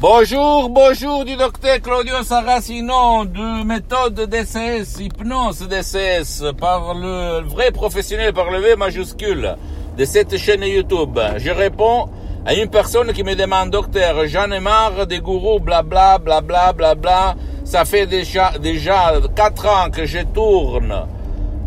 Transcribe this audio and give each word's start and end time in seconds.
Bonjour, 0.00 0.68
bonjour 0.70 1.24
du 1.24 1.36
docteur 1.36 1.80
Claudio 1.80 2.22
Saracino 2.24 3.24
de 3.24 3.64
méthode 3.64 4.28
DCS, 4.28 5.00
hypnose 5.00 5.68
DCS, 5.68 6.52
par 6.58 6.94
le 6.94 7.40
vrai 7.46 7.70
professionnel 7.70 8.32
par 8.32 8.50
le 8.50 8.58
V 8.58 8.76
majuscule 8.76 9.56
de 9.96 10.04
cette 10.04 10.36
chaîne 10.36 10.64
YouTube. 10.64 11.18
Je 11.38 11.50
réponds 11.50 12.08
à 12.44 12.54
une 12.54 12.68
personne 12.68 13.12
qui 13.12 13.22
me 13.22 13.34
demande, 13.34 13.70
docteur, 13.70 14.26
j'en 14.26 14.50
ai 14.50 14.60
marre 14.60 15.06
des 15.06 15.20
gourous, 15.20 15.60
blabla, 15.60 16.18
blabla, 16.18 16.72
blabla. 16.72 17.36
Ça 17.64 17.84
fait 17.84 18.06
déjà, 18.06 18.52
déjà 18.60 19.14
quatre 19.34 19.66
ans 19.66 19.90
que 19.90 20.06
je 20.06 20.20
tourne 20.34 21.06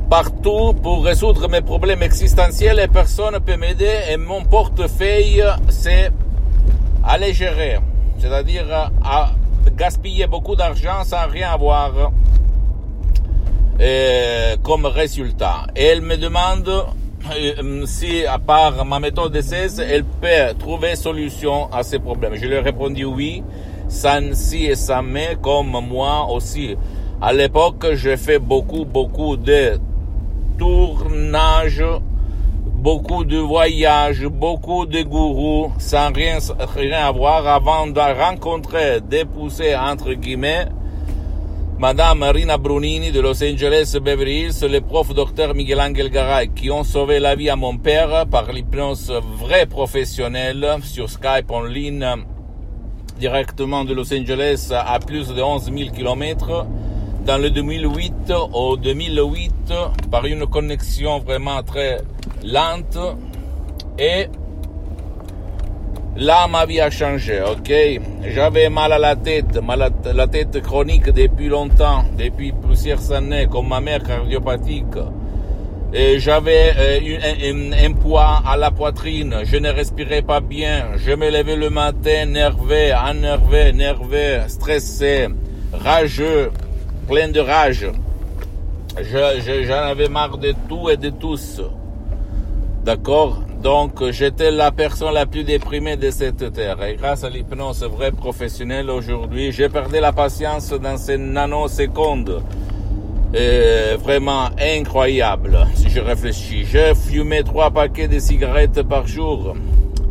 partout 0.09 0.73
pour 0.83 1.03
résoudre 1.03 1.47
mes 1.49 1.61
problèmes 1.61 2.03
existentiels 2.03 2.79
et 2.79 2.87
personne 2.87 3.33
ne 3.35 3.39
peut 3.39 3.57
m'aider 3.57 3.99
et 4.09 4.17
mon 4.17 4.43
portefeuille 4.43 5.43
c'est 5.69 6.11
gérer, 7.31 7.79
c'est-à-dire 8.19 8.91
à 9.03 9.31
gaspiller 9.75 10.27
beaucoup 10.27 10.55
d'argent 10.55 11.03
sans 11.03 11.27
rien 11.27 11.51
avoir 11.51 12.11
euh, 13.79 14.55
comme 14.63 14.85
résultat. 14.85 15.67
Et 15.75 15.83
elle 15.85 16.01
me 16.01 16.17
demande 16.17 16.67
euh, 16.67 17.85
si, 17.85 18.25
à 18.25 18.39
part 18.39 18.85
ma 18.85 18.99
méthode 18.99 19.33
de 19.33 19.41
cesse, 19.41 19.79
elle 19.79 20.03
peut 20.03 20.53
trouver 20.57 20.95
solution 20.95 21.71
à 21.71 21.83
ces 21.83 21.99
problèmes. 21.99 22.35
Je 22.35 22.45
lui 22.45 22.55
ai 22.55 22.59
répondu 22.59 23.05
oui, 23.05 23.43
sans 23.89 24.33
si 24.33 24.65
et 24.65 24.75
sans 24.75 25.03
mais, 25.03 25.37
comme 25.41 25.77
moi 25.87 26.27
aussi. 26.31 26.75
À 27.21 27.33
l'époque, 27.33 27.85
j'ai 27.93 28.17
fait 28.17 28.39
beaucoup, 28.39 28.85
beaucoup 28.85 29.37
de 29.37 29.79
tournage, 30.57 31.83
beaucoup 32.77 33.25
de 33.25 33.37
voyages, 33.37 34.25
beaucoup 34.27 34.85
de 34.85 35.01
gourous, 35.01 35.71
sans 35.79 36.13
rien, 36.13 36.37
rien 36.75 37.07
avoir 37.07 37.47
avant 37.47 37.87
de 37.87 37.99
rencontrer, 37.99 39.01
d'épouser, 39.01 39.75
entre 39.75 40.13
guillemets, 40.13 40.67
Madame 41.79 42.23
Rina 42.23 42.57
Brunini 42.57 43.11
de 43.11 43.19
Los 43.19 43.43
Angeles 43.43 43.97
Beverly 44.01 44.41
Hills, 44.41 44.67
le 44.71 44.79
prof 44.79 45.13
docteur 45.13 45.55
Miguel 45.55 45.81
Angel 45.81 46.09
Garay, 46.09 46.49
qui 46.49 46.69
ont 46.69 46.83
sauvé 46.83 47.19
la 47.19 47.35
vie 47.35 47.49
à 47.49 47.55
mon 47.55 47.77
père 47.77 48.25
par 48.27 48.51
l'hypnose 48.51 49.11
vrai 49.39 49.65
professionnelle 49.65 50.77
sur 50.83 51.09
Skype 51.09 51.49
en 51.49 51.63
ligne 51.63 52.05
directement 53.19 53.85
de 53.85 53.93
Los 53.93 54.13
Angeles 54.13 54.71
à 54.71 54.99
plus 54.99 55.27
de 55.33 55.41
11 55.41 55.71
000 55.75 55.89
kilomètres 55.91 56.67
dans 57.25 57.37
le 57.37 57.49
2008 57.49 58.33
au 58.53 58.77
2008 58.77 59.73
par 60.11 60.25
une 60.25 60.45
connexion 60.45 61.19
vraiment 61.19 61.61
très 61.63 62.01
lente 62.43 62.97
et 63.99 64.27
là 66.15 66.47
ma 66.47 66.65
vie 66.65 66.81
a 66.81 66.89
changé, 66.89 67.41
ok? 67.41 67.71
J'avais 68.33 68.69
mal 68.69 68.91
à 68.93 68.99
la 68.99 69.15
tête, 69.15 69.57
mal 69.61 69.81
à 69.81 69.89
la 70.13 70.27
tête 70.27 70.61
chronique 70.61 71.09
depuis 71.11 71.47
longtemps, 71.47 72.03
depuis 72.17 72.51
plusieurs 72.51 73.11
années, 73.11 73.47
comme 73.51 73.69
ma 73.69 73.79
mère 73.79 74.03
cardiopathique. 74.03 74.97
Et 75.93 76.19
j'avais 76.19 76.73
euh, 76.77 77.71
un, 77.71 77.71
un, 77.71 77.93
poids 77.93 78.41
à 78.45 78.57
la 78.57 78.71
poitrine, 78.71 79.37
je 79.45 79.55
ne 79.55 79.69
respirais 79.69 80.21
pas 80.21 80.41
bien, 80.41 80.97
je 80.97 81.11
me 81.13 81.29
levais 81.29 81.55
le 81.55 81.69
matin 81.69 82.25
nerveux, 82.25 82.91
énervé, 83.09 83.71
nerveux, 83.71 84.41
stressé, 84.47 85.29
rageux, 85.71 86.51
plein 87.07 87.29
de 87.29 87.39
rage. 87.39 87.87
Je, 88.99 89.63
j'en 89.65 89.83
avais 89.83 90.09
marre 90.09 90.37
de 90.37 90.53
tout 90.67 90.89
et 90.89 90.97
de 90.97 91.09
tous. 91.09 91.61
D'accord 92.87 93.43
Donc 93.61 94.11
j'étais 94.11 94.49
la 94.49 94.71
personne 94.71 95.13
la 95.13 95.25
plus 95.25 95.43
déprimée 95.43 95.97
de 95.97 96.09
cette 96.09 96.53
terre. 96.53 96.81
Et 96.85 96.95
grâce 96.95 97.25
à 97.25 97.29
l'hypnose 97.29 97.83
vrai 97.83 98.13
professionnelle 98.13 98.89
aujourd'hui, 98.89 99.51
j'ai 99.51 99.67
perdu 99.67 99.99
la 99.99 100.13
patience 100.13 100.69
dans 100.69 100.95
ces 100.95 101.17
nanosecondes. 101.17 102.41
Et 103.33 103.97
vraiment 104.01 104.45
incroyable 104.57 105.67
si 105.75 105.89
je 105.89 105.99
réfléchis. 105.99 106.63
J'ai 106.63 106.95
fumé 106.95 107.43
trois 107.43 107.71
paquets 107.71 108.07
de 108.07 108.19
cigarettes 108.19 108.81
par 108.83 109.05
jour. 109.05 109.53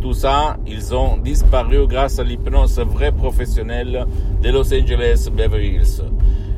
Tout 0.02 0.12
ça, 0.12 0.58
ils 0.66 0.94
ont 0.94 1.16
disparu 1.16 1.86
grâce 1.86 2.18
à 2.18 2.24
l'hypnose 2.24 2.78
vrai 2.80 3.10
professionnelle 3.10 4.06
de 4.42 4.50
Los 4.50 4.74
Angeles 4.74 5.30
Beverly 5.32 5.76
Hills. 5.76 6.02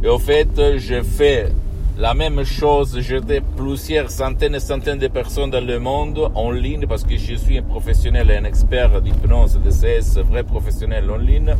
Et 0.03 0.09
au 0.09 0.19
fait, 0.19 0.49
je 0.79 1.01
fais 1.01 1.53
la 1.99 2.15
même 2.15 2.45
chose. 2.45 2.97
J'aide 3.01 3.43
plusieurs 3.57 4.11
centaines 4.11 4.55
et 4.55 4.61
centaines 4.61 4.99
de 4.99 5.09
personnes 5.09 5.51
dans 5.51 5.65
le 5.65 5.81
monde 5.81 6.31
en 6.35 6.53
ligne 6.53 6.87
parce 6.87 7.03
que 7.03 7.17
je 7.17 7.35
suis 7.35 7.59
un 7.59 7.63
professionnel 7.63 8.31
et 8.31 8.37
un 8.37 8.45
expert 8.45 9.03
d'hypnose, 9.03 9.59
de 9.59 9.71
CS, 9.71 10.19
vrai 10.21 10.45
professionnel 10.45 11.11
en 11.11 11.17
ligne. 11.17 11.55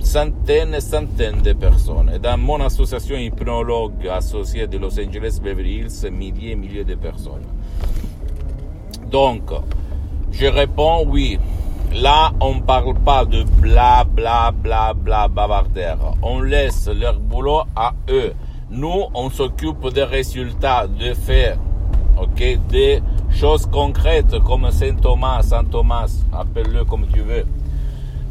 Centaines 0.00 0.74
et 0.74 0.80
centaines 0.80 1.40
de 1.40 1.54
personnes. 1.54 2.10
Et 2.14 2.18
dans 2.18 2.36
mon 2.36 2.60
association 2.60 3.16
hypnologue 3.16 4.06
associée 4.08 4.66
de 4.66 4.76
Los 4.78 4.98
Angeles 5.00 5.40
Beverly 5.42 5.78
Hills, 5.78 6.10
milliers 6.10 6.52
et 6.52 6.56
milliers 6.56 6.84
de 6.84 6.94
personnes. 6.94 7.46
Donc, 9.10 9.50
je 10.30 10.46
réponds 10.46 11.04
oui. 11.06 11.38
Là, 11.94 12.32
on 12.40 12.60
parle 12.60 12.94
pas 13.00 13.24
de 13.24 13.42
bla 13.42 14.04
bla 14.04 14.52
bla 14.52 14.92
bla 14.94 15.26
bavardaire. 15.28 15.98
On 16.22 16.40
laisse 16.40 16.88
leur 16.88 17.18
boulot 17.18 17.62
à 17.74 17.94
eux. 18.08 18.32
Nous, 18.72 19.02
on 19.14 19.30
s'occupe 19.30 19.88
des 19.92 20.04
résultats, 20.04 20.86
des 20.86 21.14
faits, 21.16 21.58
ok, 22.16 22.58
des 22.68 23.02
choses 23.32 23.66
concrètes 23.66 24.38
comme 24.46 24.70
Saint 24.70 24.94
Thomas, 24.94 25.42
Saint 25.42 25.64
Thomas, 25.64 26.08
appelle-le 26.32 26.84
comme 26.84 27.06
tu 27.12 27.18
veux. 27.20 27.44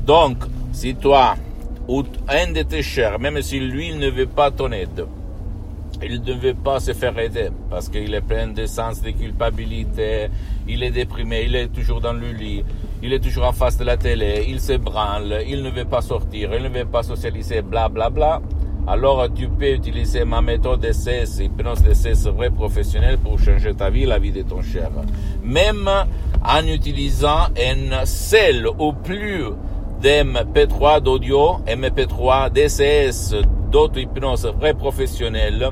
Donc, 0.06 0.38
si 0.72 0.96
toi 0.96 1.36
ou 1.90 2.04
un 2.30 2.54
de 2.54 2.62
tes 2.62 2.82
chers, 2.82 3.20
même 3.20 3.42
si 3.42 3.60
lui 3.60 3.94
ne 3.94 4.10
veut 4.10 4.28
pas 4.28 4.50
ton 4.50 4.72
aide, 4.72 5.06
il 6.02 6.22
ne 6.22 6.34
veut 6.34 6.54
pas 6.54 6.80
se 6.80 6.94
faire 6.94 7.20
aider 7.20 7.50
parce 7.70 7.90
qu'il 7.90 8.14
est 8.14 8.22
plein 8.22 8.48
de 8.48 8.66
sens 8.66 9.02
de 9.02 9.10
culpabilité, 9.10 10.30
il 10.70 10.84
est 10.84 10.92
déprimé, 10.92 11.44
il 11.48 11.56
est 11.56 11.68
toujours 11.68 12.00
dans 12.00 12.14
le 12.14 12.32
lit, 12.32 12.64
il 13.04 13.12
est 13.12 13.20
toujours 13.20 13.46
en 13.46 13.52
face 13.52 13.78
de 13.78 13.84
la 13.84 13.98
télé, 13.98 14.46
il 14.48 14.62
se 14.62 14.74
branle, 14.74 15.44
il 15.46 15.62
ne 15.64 15.70
veut 15.70 15.84
pas 15.84 16.02
sortir, 16.02 16.54
il 16.56 16.64
ne 16.64 16.70
veut 16.70 16.86
pas 16.86 17.04
socialiser, 17.04 17.62
bla 17.62 17.90
bla 17.90 18.10
bla. 18.10 18.42
Alors 18.88 19.28
tu 19.34 19.48
peux 19.48 19.74
utiliser 19.74 20.26
ma 20.26 20.42
méthode 20.42 20.80
d'essai, 20.80 21.24
hypnose 21.40 21.84
d'essai 21.84 22.14
vrai 22.32 22.50
professionnel 22.50 23.18
pour 23.18 23.38
changer 23.40 23.74
ta 23.74 23.90
vie, 23.90 24.06
la 24.06 24.18
vie 24.20 24.32
de 24.32 24.42
ton 24.42 24.62
cher. 24.62 24.90
Même 25.44 25.90
en 26.44 26.66
utilisant 26.66 27.48
un 27.58 28.06
seul 28.06 28.68
ou 28.80 28.94
plus 28.94 29.44
d'MP3 30.02 31.02
d'audio, 31.02 31.58
MP3 31.68 32.52
DCS 32.52 33.36
d'auto-hypnose 33.70 34.48
vrai 34.60 34.74
professionnel, 34.74 35.70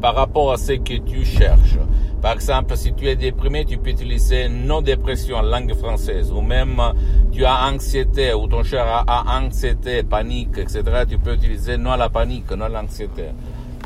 par 0.00 0.14
rapport 0.14 0.52
à 0.52 0.56
ce 0.56 0.72
que 0.72 0.98
tu 0.98 1.24
cherches. 1.24 1.78
Par 2.22 2.34
exemple, 2.34 2.76
si 2.76 2.92
tu 2.92 3.08
es 3.08 3.16
déprimé, 3.16 3.64
tu 3.64 3.78
peux 3.78 3.90
utiliser 3.90 4.48
non 4.48 4.80
dépression 4.80 5.38
en 5.38 5.42
langue 5.42 5.74
française, 5.74 6.30
ou 6.30 6.40
même 6.40 6.80
tu 7.32 7.44
as 7.44 7.66
anxiété, 7.66 8.32
ou 8.32 8.46
ton 8.46 8.62
cher 8.62 8.86
a, 8.86 9.40
anxiété, 9.40 10.04
panique, 10.04 10.56
etc. 10.56 10.82
Tu 11.08 11.18
peux 11.18 11.34
utiliser 11.34 11.76
non 11.76 11.96
la 11.96 12.08
panique, 12.08 12.48
non 12.52 12.68
l'anxiété, 12.68 13.24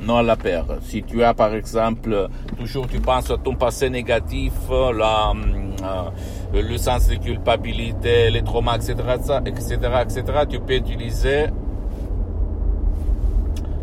non 0.05 0.21
la 0.21 0.37
peur. 0.37 0.67
Si 0.83 1.03
tu 1.03 1.25
as, 1.25 1.33
par 1.33 1.55
exemple, 1.55 2.29
toujours 2.59 2.87
tu 2.89 3.01
penses 3.01 3.31
à 3.31 3.39
ton 3.39 3.55
passé 3.55 3.89
négatif, 3.89 4.53
la, 4.71 5.33
euh, 5.33 6.63
le 6.63 6.77
sens 6.77 7.09
de 7.09 7.15
culpabilité, 7.15 8.29
les 8.31 8.43
traumas, 8.43 8.77
etc., 8.77 8.97
etc., 9.47 9.79
etc., 10.03 10.23
tu 10.47 10.61
peux 10.61 10.75
utiliser 10.75 11.47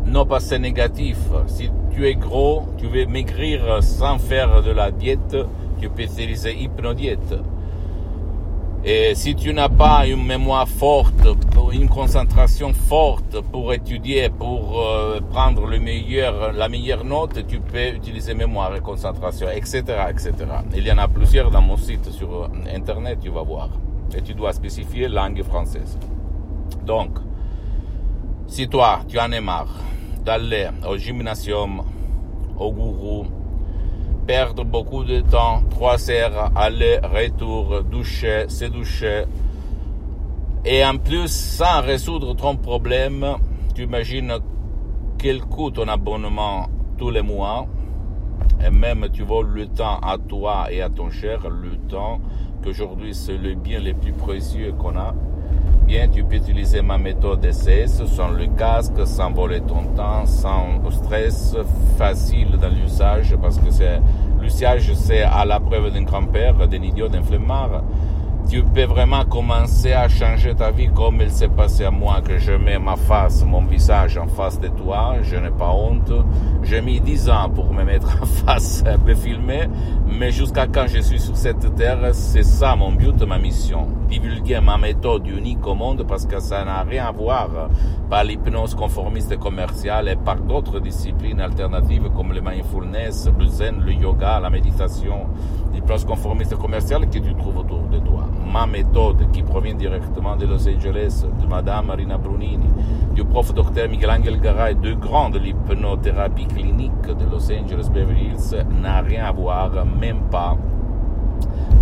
non 0.06 0.26
passé 0.26 0.60
négatif. 0.60 1.18
Si 1.48 1.68
tu 1.94 2.06
es 2.06 2.14
gros, 2.14 2.66
tu 2.76 2.86
veux 2.86 3.06
maigrir 3.06 3.82
sans 3.82 4.18
faire 4.18 4.62
de 4.62 4.72
la 4.72 4.90
diète, 4.90 5.36
tu 5.80 5.88
peux 5.88 6.02
utiliser 6.02 6.52
hypnodiète. 6.54 7.34
Et 8.84 9.14
si 9.14 9.34
tu 9.34 9.54
n'as 9.54 9.70
pas 9.70 10.06
une 10.06 10.26
mémoire 10.26 10.68
forte, 10.68 11.26
une 11.72 11.88
concentration 11.88 12.74
forte 12.74 13.40
pour 13.40 13.72
étudier, 13.72 14.28
pour 14.28 14.78
euh, 14.78 15.20
prendre 15.30 15.66
la 15.66 16.68
meilleure 16.68 17.04
note, 17.04 17.46
tu 17.46 17.60
peux 17.60 17.94
utiliser 17.94 18.34
mémoire 18.34 18.76
et 18.76 18.80
concentration, 18.80 19.48
etc., 19.48 19.82
etc. 20.10 20.32
Il 20.76 20.86
y 20.86 20.92
en 20.92 20.98
a 20.98 21.08
plusieurs 21.08 21.50
dans 21.50 21.62
mon 21.62 21.78
site 21.78 22.10
sur 22.10 22.50
Internet, 22.74 23.20
tu 23.22 23.30
vas 23.30 23.42
voir. 23.42 23.70
Et 24.14 24.20
tu 24.20 24.34
dois 24.34 24.52
spécifier 24.52 25.08
langue 25.08 25.42
française. 25.42 25.98
Donc, 26.84 27.10
si 28.46 28.68
toi, 28.68 29.00
tu 29.08 29.18
en 29.18 29.32
es 29.32 29.40
marre, 29.40 29.74
d'aller 30.24 30.68
au 30.88 30.96
gymnasium, 30.96 31.82
au 32.58 32.72
gourou, 32.72 33.26
perdre 34.26 34.64
beaucoup 34.64 35.04
de 35.04 35.20
temps, 35.20 35.62
trois 35.70 36.10
heures, 36.10 36.50
aller, 36.56 36.98
retour, 37.02 37.82
doucher, 37.82 38.46
se 38.48 38.64
doucher, 38.64 39.24
et 40.64 40.84
en 40.84 40.96
plus, 40.96 41.28
sans 41.28 41.82
résoudre 41.82 42.34
ton 42.34 42.56
problème, 42.56 43.26
tu 43.74 43.82
imagines 43.82 44.38
quel 45.18 45.42
coûte 45.42 45.74
ton 45.74 45.88
abonnement 45.88 46.68
tous 46.96 47.10
les 47.10 47.22
mois, 47.22 47.66
et 48.64 48.70
même 48.70 49.08
tu 49.12 49.24
voles 49.24 49.50
le 49.50 49.66
temps 49.66 49.98
à 49.98 50.16
toi 50.16 50.68
et 50.70 50.80
à 50.80 50.88
ton 50.88 51.10
cher, 51.10 51.48
le 51.50 51.76
temps 51.88 52.20
qu'aujourd'hui 52.62 53.14
c'est 53.14 53.36
le 53.36 53.54
bien 53.54 53.78
le 53.80 53.92
plus 53.92 54.12
précieux 54.12 54.72
qu'on 54.72 54.96
a. 54.96 55.14
bien, 55.84 56.08
tu 56.08 56.24
peux 56.24 56.36
utiliser 56.36 56.82
ma 56.82 56.98
méthode 56.98 57.40
DCS 57.40 58.06
sans 58.06 58.30
le 58.30 58.46
casque, 58.56 59.06
sans 59.06 59.30
voler 59.32 59.60
ton 59.60 59.82
temps, 59.94 60.26
sans 60.26 60.80
stress, 60.90 61.56
facile 61.98 62.56
dans 62.60 62.68
l'usage, 62.68 63.36
parce 63.40 63.58
que 63.58 63.70
c'est 63.70 64.00
l'usage, 64.40 64.92
c'est 64.94 65.22
à 65.22 65.44
la 65.44 65.60
preuve 65.60 65.92
d'un 65.92 66.02
grand-père, 66.02 66.54
d'un 66.66 66.82
idiot, 66.82 67.08
d'un 67.08 67.22
flemmard. 67.22 67.82
Tu 68.48 68.62
peux 68.62 68.84
vraiment 68.84 69.24
commencer 69.24 69.92
à 69.92 70.06
changer 70.08 70.54
ta 70.54 70.70
vie 70.70 70.90
comme 70.94 71.20
il 71.22 71.30
s'est 71.30 71.48
passé 71.48 71.84
à 71.84 71.90
moi, 71.90 72.20
que 72.22 72.38
je 72.38 72.52
mets 72.52 72.78
ma 72.78 72.96
face, 72.96 73.42
mon 73.44 73.62
visage 73.64 74.18
en 74.18 74.26
face 74.26 74.60
de 74.60 74.68
toi, 74.68 75.16
je 75.22 75.36
n'ai 75.36 75.50
pas 75.50 75.70
honte. 75.70 76.12
J'ai 76.62 76.82
mis 76.82 77.00
dix 77.00 77.28
ans 77.30 77.48
pour 77.48 77.72
me 77.72 77.84
mettre 77.84 78.18
en 78.20 78.26
face, 78.46 78.84
me 79.06 79.14
filmer, 79.14 79.68
mais 80.06 80.30
jusqu'à 80.30 80.66
quand 80.66 80.86
je 80.86 81.00
suis 81.00 81.20
sur 81.20 81.36
cette 81.36 81.74
terre, 81.74 81.98
c'est 82.12 82.42
ça 82.42 82.76
mon 82.76 82.92
but, 82.92 83.20
ma 83.26 83.38
mission. 83.38 83.86
Divulguer 84.08 84.60
ma 84.60 84.76
méthode 84.76 85.26
unique 85.26 85.66
au 85.66 85.74
monde 85.74 86.04
parce 86.06 86.26
que 86.26 86.38
ça 86.38 86.64
n'a 86.64 86.82
rien 86.82 87.06
à 87.06 87.12
voir 87.12 87.48
par 88.10 88.22
l'hypnose 88.22 88.74
conformiste 88.74 89.36
commerciale 89.38 90.08
et 90.08 90.16
par 90.16 90.36
d'autres 90.36 90.78
disciplines 90.78 91.40
alternatives 91.40 92.08
comme 92.14 92.32
le 92.32 92.40
mindfulness, 92.40 93.28
le 93.38 93.46
zen, 93.46 93.80
le 93.80 93.92
yoga, 93.92 94.40
la 94.40 94.50
méditation, 94.50 95.26
l'hypnose 95.72 96.04
conformiste 96.04 96.54
commerciale 96.56 97.08
que 97.08 97.18
tu 97.18 97.34
trouves 97.34 97.58
autour 97.58 97.80
de 97.90 97.98
toi. 97.98 98.26
Ma 98.52 98.66
méthode 98.66 99.30
qui 99.32 99.42
provient 99.42 99.74
directement 99.74 100.36
de 100.36 100.46
Los 100.46 100.68
Angeles, 100.68 101.24
de 101.40 101.46
Madame 101.46 101.86
Marina 101.86 102.18
Brunini, 102.18 102.68
du 103.14 103.24
prof 103.24 103.52
Dr 103.54 103.88
Michelangelo 103.88 104.38
Garay, 104.38 104.74
de 104.74 104.92
grands 104.92 105.30
de 105.30 105.38
l'hypnothérapie 105.38 106.46
clinique 106.46 107.06
de 107.06 107.24
Los 107.30 107.50
Angeles 107.50 107.88
Beverly 107.92 108.26
Hills, 108.26 108.64
n'a 108.82 109.00
rien 109.00 109.24
à 109.24 109.32
voir, 109.32 109.70
même 109.84 110.20
pas 110.30 110.56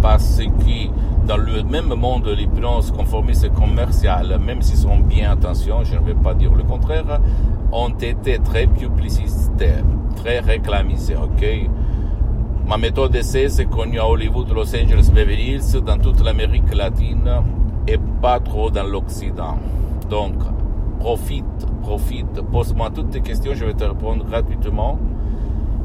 parce 0.01 0.39
que 0.39 1.27
dans 1.27 1.37
le 1.37 1.63
même 1.63 1.95
monde 1.95 2.25
de 2.25 2.33
l'hypnose 2.33 2.91
conformiste 2.91 3.53
commerciale, 3.55 4.39
même 4.45 4.63
s'ils 4.63 4.79
sont 4.79 4.99
bien, 4.99 5.31
attention, 5.31 5.85
je 5.85 5.97
ne 5.97 6.01
vais 6.01 6.15
pas 6.15 6.35
dire 6.35 6.53
le 6.53 6.65
contraire, 6.65 7.21
ont 7.71 7.91
été 7.91 8.39
très 8.39 8.67
publicités, 8.67 9.77
très 10.17 10.41
réclamisés, 10.41 11.17
ok? 11.17 11.71
Ma 12.67 12.77
méthode 12.77 13.13
d'essai, 13.13 13.49
c'est 13.49 13.67
connue 13.67 13.99
à 13.99 14.09
Hollywood, 14.09 14.49
Los 14.53 14.75
Angeles, 14.75 15.11
Beverly 15.13 15.55
Hills, 15.55 15.81
dans 15.85 15.99
toute 15.99 16.23
l'Amérique 16.25 16.75
latine 16.75 17.31
et 17.87 17.99
pas 18.21 18.39
trop 18.41 18.71
dans 18.71 18.85
l'Occident. 18.85 19.59
Donc, 20.09 20.35
profite, 20.99 21.67
profite, 21.83 22.41
pose-moi 22.53 22.91
toutes 22.91 23.11
tes 23.11 23.21
questions, 23.21 23.53
je 23.55 23.65
vais 23.65 23.75
te 23.75 23.85
répondre 23.85 24.25
gratuitement. 24.25 24.99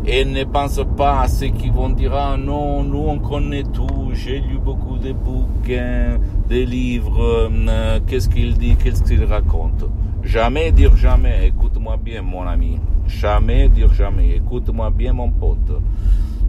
Et 0.10 0.24
ne 0.24 0.46
pense 0.46 0.80
pas 0.96 1.20
à 1.20 1.28
ceux 1.28 1.48
qui 1.48 1.70
vont 1.70 1.90
dire 1.90 2.14
ah 2.16 2.38
non, 2.38 2.82
nous 2.82 3.04
on 3.10 3.20
connaît 3.20 3.64
tout, 3.64 4.12
j'ai 4.14 4.40
lu 4.40 4.58
beaucoup 4.58 4.98
de 4.98 5.12
bouquins, 5.12 6.18
des 6.48 6.66
livres, 6.66 7.50
euh, 7.52 8.00
qu'est-ce 8.08 8.30
qu'il 8.30 8.58
dit, 8.58 8.78
qu'est-ce 8.78 9.04
qu'il 9.04 9.26
raconte. 9.26 9.84
Jamais 10.24 10.72
dire 10.72 10.96
jamais, 10.96 11.50
écoute-moi 11.50 11.98
bien 11.98 12.22
mon 12.22 12.48
ami, 12.48 12.80
jamais 13.06 13.68
dire 13.68 13.94
jamais, 13.94 14.38
écoute-moi 14.38 14.92
bien 14.92 15.12
mon 15.12 15.30
pote. 15.30 15.82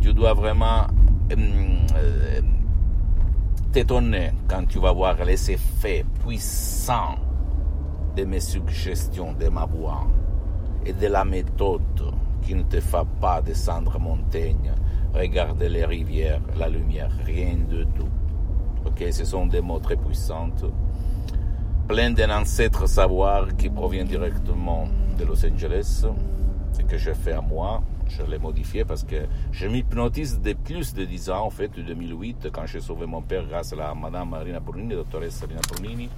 Tu 0.01 0.15
dois 0.15 0.35
vraiment 0.35 0.87
euh, 1.33 2.41
t'étonner 3.73 4.31
quand 4.47 4.69
tu 4.69 4.79
vas 4.79 4.93
voir 4.93 5.17
les 5.25 5.51
effets 5.51 6.05
puissants 6.25 7.17
de 8.17 8.23
mes 8.23 8.39
suggestions, 8.39 9.33
de 9.33 9.49
ma 9.49 9.65
voix 9.65 10.07
et 10.87 10.93
de 10.93 11.09
la 11.09 11.25
méthode 11.25 11.83
qui 12.43 12.55
ne 12.55 12.63
te 12.63 12.81
fait 12.81 13.07
pas 13.21 13.41
descendre 13.43 13.99
montagne, 13.99 14.73
regarder 15.15 15.69
les 15.69 15.85
rivières, 15.85 16.41
la 16.59 16.69
lumière, 16.69 17.11
rien 17.25 17.57
de 17.69 17.85
tout. 17.85 18.09
Ok, 18.87 19.05
ce 19.11 19.25
sont 19.25 19.47
des 19.47 19.61
mots 19.61 19.81
très 19.81 19.97
puissants, 19.97 20.51
pleins 21.87 22.11
d'un 22.11 22.41
ancêtre 22.41 22.89
savoir 22.89 23.57
qui 23.57 23.69
provient 23.69 24.05
directement 24.05 24.87
de 25.19 25.25
Los 25.25 25.45
Angeles 25.45 26.05
et 26.79 26.85
que 26.85 26.97
je 26.97 27.13
fais 27.13 27.33
à 27.33 27.41
moi 27.41 27.83
je 28.09 28.23
l'ai 28.23 28.39
modifié 28.39 28.85
parce 28.85 29.05
que 29.05 29.27
je 29.53 29.67
m'hypnotise 29.67 30.41
depuis 30.43 30.75
plus 30.75 30.95
de 30.95 31.05
10 31.05 31.31
ans, 31.31 31.45
en 31.47 31.51
fait, 31.51 31.69
de 31.69 31.83
2008, 31.83 32.49
quand 32.53 32.67
j'ai 32.67 32.81
sauvé 32.81 33.07
mon 33.07 33.23
père 33.23 33.45
grâce 33.47 33.73
à 33.73 33.77
la 33.77 33.95
madame 33.95 34.31
Marina 34.31 34.61
Brunini, 34.61 34.95
doctoresse 34.95 35.41
Marina 35.43 35.61
Brunini, 35.69 36.09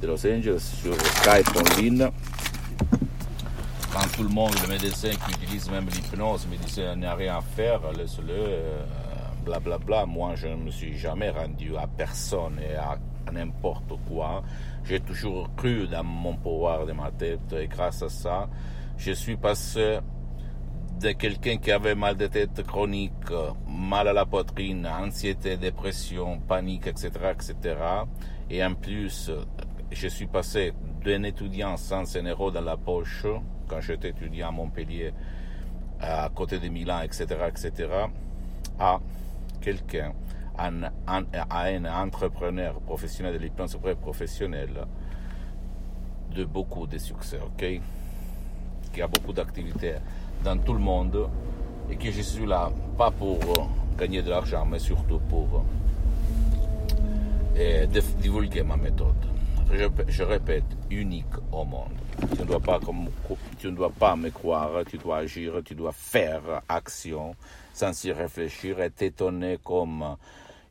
de 0.00 0.06
Los 0.06 0.26
Angeles, 0.26 0.60
sur 0.60 0.94
Skype 0.94 1.48
en 1.56 1.80
ligne. 1.80 2.10
Quand 3.92 4.06
tout 4.14 4.22
le 4.22 4.28
monde, 4.28 4.52
le 4.62 4.68
médecin 4.68 5.10
qui 5.10 5.42
utilise 5.42 5.70
même 5.70 5.86
l'hypnose, 5.86 6.46
me 6.46 6.56
disait 6.56 6.92
il 6.92 7.00
n'y 7.00 7.06
a 7.06 7.14
rien 7.14 7.38
à 7.38 7.40
faire, 7.40 7.80
laisse-le, 7.92 8.62
blablabla. 9.44 9.76
Euh, 9.76 9.78
bla, 9.78 9.78
bla. 9.78 10.06
Moi, 10.06 10.34
je 10.36 10.48
ne 10.48 10.56
me 10.56 10.70
suis 10.70 10.96
jamais 10.96 11.30
rendu 11.30 11.76
à 11.76 11.86
personne 11.86 12.58
et 12.60 12.74
à 12.76 12.98
n'importe 13.32 13.92
quoi. 14.08 14.42
J'ai 14.84 15.00
toujours 15.00 15.48
cru 15.56 15.88
dans 15.88 16.04
mon 16.04 16.36
pouvoir 16.36 16.86
de 16.86 16.92
ma 16.92 17.10
tête 17.10 17.52
et 17.52 17.66
grâce 17.66 18.02
à 18.02 18.08
ça, 18.08 18.48
je 18.96 19.12
suis 19.12 19.36
passé 19.36 20.00
de 21.00 21.12
quelqu'un 21.12 21.56
qui 21.58 21.70
avait 21.70 21.94
mal 21.94 22.16
de 22.16 22.26
tête 22.26 22.62
chronique, 22.66 23.12
mal 23.68 24.08
à 24.08 24.12
la 24.12 24.26
poitrine, 24.26 24.86
anxiété, 24.86 25.56
dépression, 25.56 26.40
panique, 26.40 26.86
etc., 26.88 27.10
etc. 27.32 27.76
Et 28.50 28.64
en 28.64 28.74
plus, 28.74 29.30
je 29.90 30.08
suis 30.08 30.26
passé 30.26 30.72
d'un 31.04 31.22
étudiant 31.22 31.76
sans 31.76 32.16
un 32.16 32.24
euro 32.24 32.50
dans 32.50 32.60
la 32.60 32.76
poche, 32.76 33.26
quand 33.68 33.80
j'étais 33.80 34.10
étudiant 34.10 34.48
à 34.48 34.50
Montpellier, 34.50 35.12
à 36.00 36.28
côté 36.34 36.58
de 36.58 36.68
Milan, 36.68 37.00
etc., 37.02 37.26
etc., 37.48 37.88
à 38.78 38.98
quelqu'un, 39.60 40.12
à 40.56 40.70
un 40.70 41.84
entrepreneur 41.84 42.80
professionnel 42.80 43.34
de 43.34 43.38
l'hypnose 43.38 43.78
professionnel 44.00 44.70
de 46.34 46.44
beaucoup 46.44 46.86
de 46.86 46.98
succès? 46.98 47.38
Qui 47.56 49.02
a 49.02 49.06
beaucoup 49.06 49.32
d'activités 49.32 49.94
dans 50.42 50.56
tout 50.58 50.72
le 50.72 50.80
monde 50.80 51.28
et 51.90 51.96
que 51.96 52.10
je 52.10 52.22
suis 52.22 52.46
là 52.46 52.70
pas 52.96 53.10
pour 53.10 53.38
gagner 53.98 54.22
de 54.22 54.30
l'argent, 54.30 54.64
mais 54.64 54.78
surtout 54.78 55.20
pour 55.28 55.64
euh, 57.56 57.86
divulguer 58.20 58.62
ma 58.62 58.76
méthode. 58.76 59.37
Je, 59.70 60.22
répète, 60.22 60.64
unique 60.90 61.26
au 61.52 61.64
monde. 61.64 61.92
Tu 62.32 62.40
ne, 62.40 62.46
dois 62.46 62.60
pas 63.90 64.16
me 64.16 64.30
croire, 64.30 64.70
tu 64.88 64.96
dois 64.96 65.18
agir, 65.18 65.60
tu 65.64 65.74
dois 65.74 65.92
faire 65.92 66.62
action 66.68 67.34
sans 67.74 68.04
y 68.04 68.12
réfléchir 68.12 68.80
et 68.80 68.90
t'étonner 68.90 69.58
comme 69.62 70.16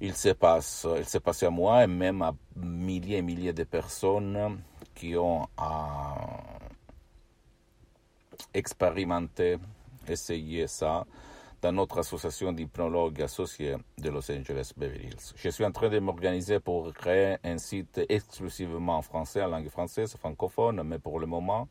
il 0.02 0.16
se 0.16 0.30
passe, 0.30 0.88
il 0.98 1.06
s'est 1.06 1.20
passé 1.20 1.46
à 1.46 1.50
moi 1.50 1.84
et 1.84 1.88
même 1.88 2.22
à 2.22 2.34
milliers 2.56 3.18
et 3.18 3.22
milliers 3.22 3.54
de 3.54 3.64
personnes 3.64 4.60
qui 4.96 5.16
ont 5.16 5.48
expérimenter, 8.54 9.58
essayer 10.08 10.68
ça 10.68 11.06
dans 11.62 11.72
notre 11.72 12.00
association 12.00 12.52
d'hypnologues 12.52 13.22
associés 13.22 13.76
de 13.98 14.10
Los 14.10 14.32
Angeles 14.32 14.72
Beverly 14.78 15.08
Hills. 15.08 15.34
Je 15.36 15.50
suis 15.50 15.66
en 15.66 15.72
train 15.72 15.90
de 15.90 16.00
m'organiser 16.00 16.60
pour 16.60 16.94
créer 16.94 17.38
un 17.44 17.58
site 17.58 18.02
exclusivement 18.10 18.98
en 18.98 19.02
français, 19.02 19.42
en 19.42 19.48
langue 19.48 19.70
française, 19.70 20.16
francophone, 20.18 20.84
mais 20.84 21.00
pour 21.00 21.20
le 21.20 21.26
moment, 21.26 21.68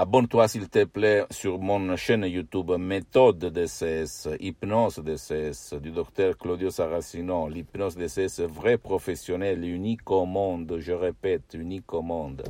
Abonne-toi 0.00 0.46
s'il 0.46 0.68
te 0.68 0.84
plaît 0.84 1.24
sur 1.28 1.58
mon 1.58 1.96
chaîne 1.96 2.22
YouTube 2.24 2.70
Méthode 2.78 3.46
DCS, 3.46 4.28
Hypnose 4.38 5.00
DCS 5.00 5.74
du 5.82 5.90
docteur 5.90 6.38
Claudio 6.38 6.70
Saracino. 6.70 7.48
L'hypnose 7.48 7.96
DCS 7.96 8.42
vrai 8.42 8.78
professionnel, 8.78 9.64
unique 9.64 10.08
au 10.08 10.24
monde, 10.24 10.76
je 10.78 10.92
répète, 10.92 11.54
unique 11.54 11.92
au 11.92 12.02
monde. 12.02 12.44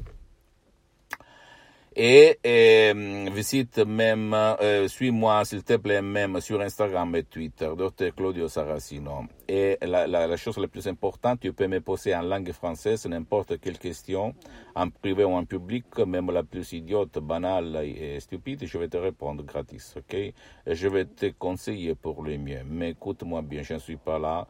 Et, 2.01 2.39
euh, 2.47 3.29
visite 3.33 3.79
même, 3.79 4.33
euh, 4.33 4.87
suis-moi 4.87 5.45
s'il 5.45 5.65
te 5.65 5.77
plaît 5.79 6.01
même 6.01 6.41
sur 6.41 6.61
Instagram 6.61 7.17
et 7.17 7.25
Twitter, 7.25 7.69
Dr 7.77 8.15
Claudio 8.15 8.47
Saracino. 8.47 9.25
Et 9.49 9.79
la, 9.83 10.07
la, 10.07 10.37
chose 10.37 10.59
la 10.59 10.69
plus 10.69 10.87
importante, 10.87 11.41
tu 11.41 11.53
peux 11.53 11.67
me 11.67 11.81
poser 11.81 12.15
en 12.15 12.23
langue 12.23 12.53
française 12.53 13.05
n'importe 13.07 13.59
quelle 13.59 13.81
question, 13.81 14.33
en 14.77 14.91
privé 14.91 15.25
ou 15.25 15.33
en 15.33 15.45
public, 15.45 15.87
même 16.07 16.31
la 16.31 16.45
plus 16.45 16.73
idiote, 16.73 17.19
banale 17.19 17.81
et 17.83 18.21
stupide, 18.21 18.65
je 18.65 18.79
vais 18.79 18.89
te 18.89 18.97
répondre 18.97 19.43
gratis, 19.43 19.97
ok? 19.97 20.15
Et 20.15 20.35
je 20.67 20.87
vais 20.87 21.07
te 21.07 21.27
conseiller 21.37 21.97
pour 21.97 22.23
le 22.23 22.39
mieux. 22.39 22.63
Mais 22.65 22.91
écoute-moi 22.91 23.43
bien, 23.43 23.65
je 23.65 23.75
ne 23.75 23.81
suis 23.81 23.97
pas 23.97 24.21
là 24.21 24.47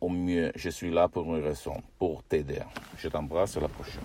au 0.00 0.08
mieux, 0.08 0.52
je 0.54 0.70
suis 0.70 0.92
là 0.92 1.08
pour 1.08 1.34
une 1.34 1.42
raison, 1.42 1.82
pour 1.98 2.22
t'aider. 2.22 2.60
Je 2.96 3.08
t'embrasse, 3.08 3.56
à 3.56 3.60
la 3.60 3.68
prochaine. 3.68 4.04